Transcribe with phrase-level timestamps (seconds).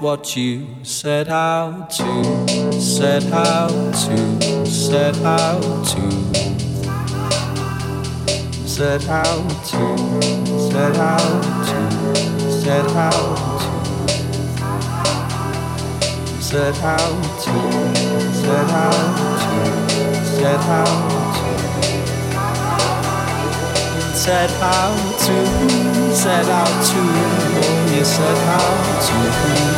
[0.00, 6.10] what you said how to, said how to, said how to,
[8.66, 9.96] said how to,
[10.58, 11.16] said how
[11.64, 11.80] to,
[12.50, 14.80] said how to,
[16.40, 17.06] said how
[17.42, 17.56] to,
[18.42, 18.96] said how
[19.40, 19.64] to,
[20.24, 21.26] said how to.
[24.26, 25.46] Said how to,
[26.12, 27.00] said how to,
[27.62, 29.75] oh, you said how to.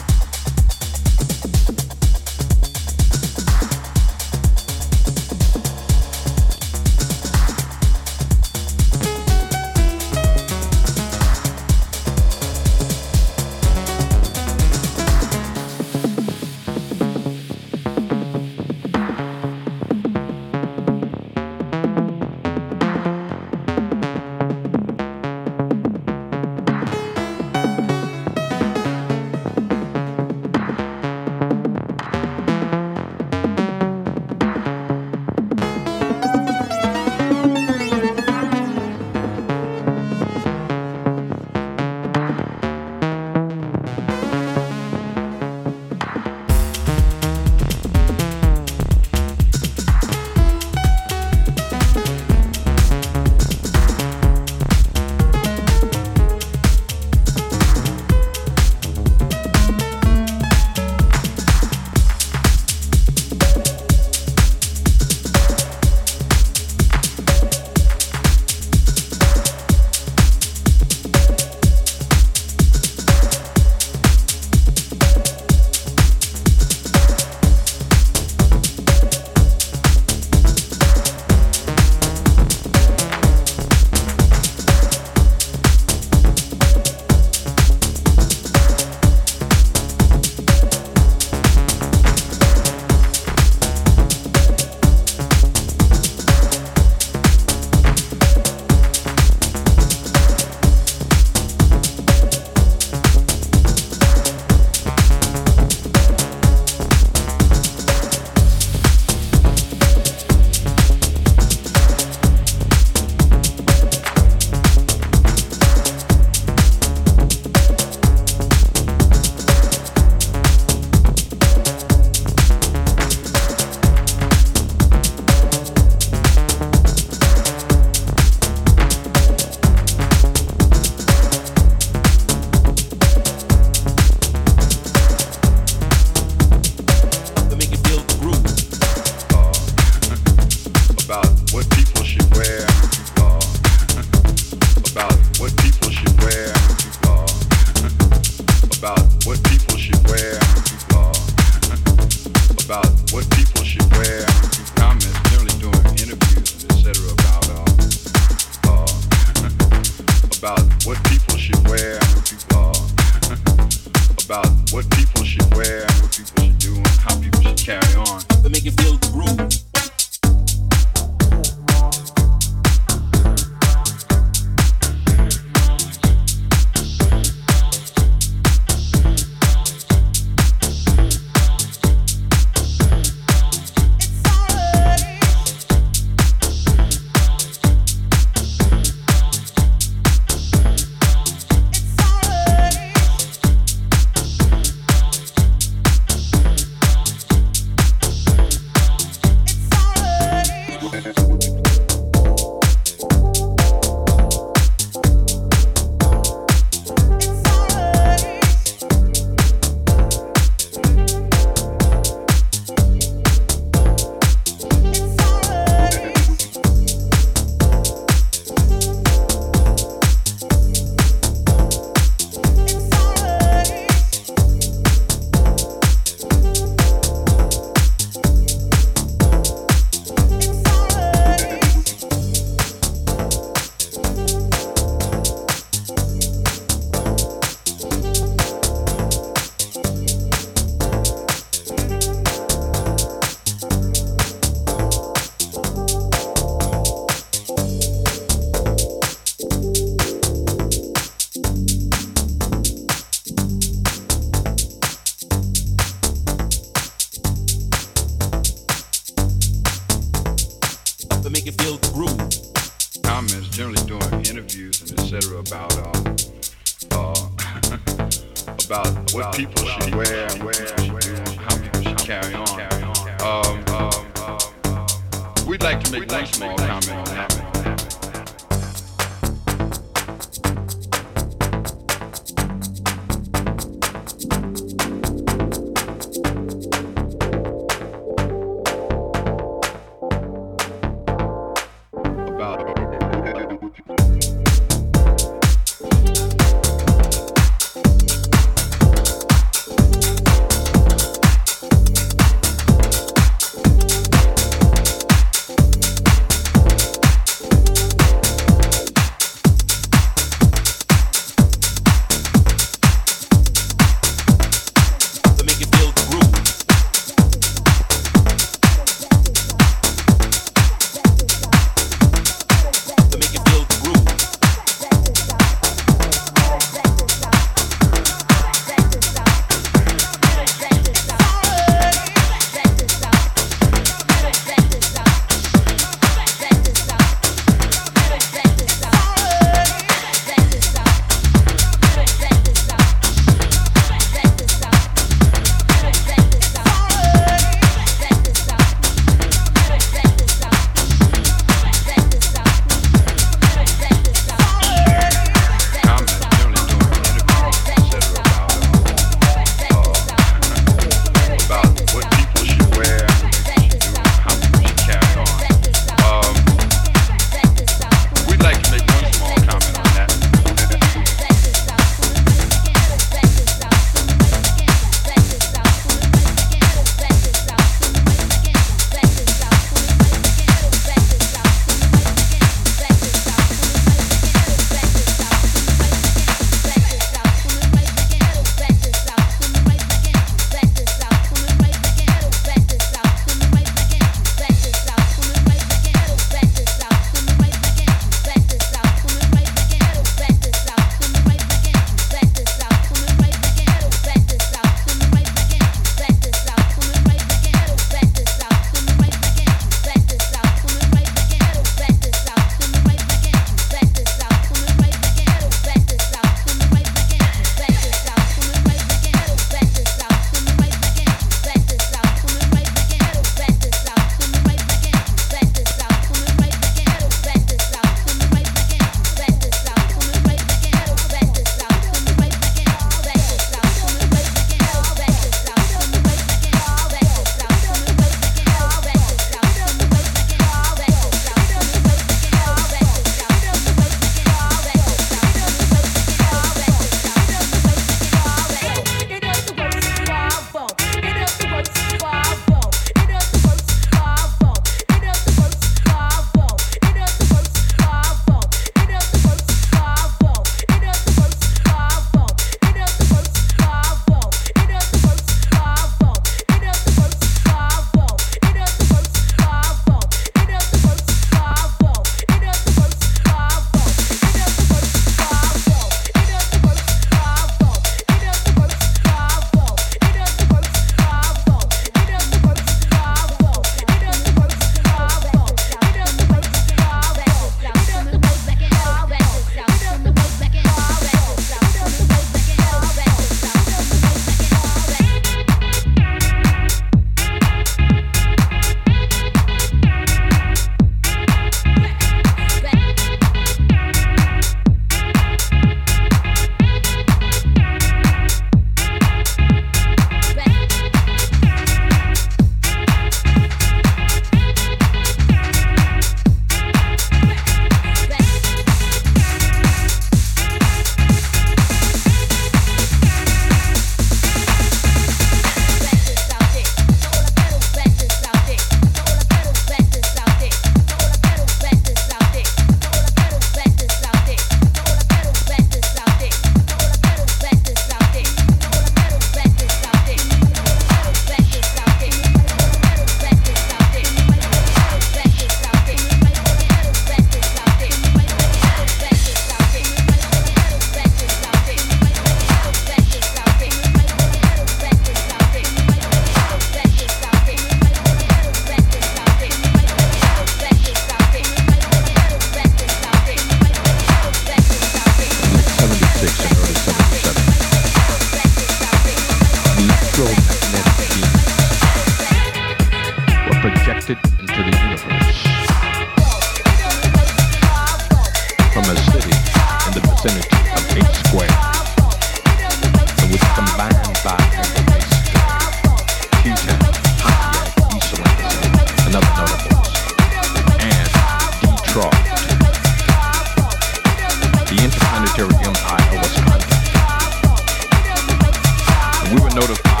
[599.53, 600.00] Notified